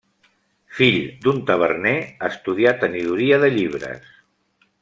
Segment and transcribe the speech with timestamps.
[0.77, 1.93] Fill d'un taverner,
[2.31, 4.13] estudià tenidoria de llibres.